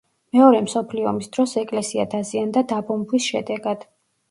მეორე 0.35 0.61
მსოფლიო 0.67 1.05
ომის 1.11 1.29
დროს 1.37 1.53
ეკლესია 1.65 2.07
დაზიანდა 2.15 2.65
დაბომბვის 2.75 3.31
შედეგად. 3.35 3.89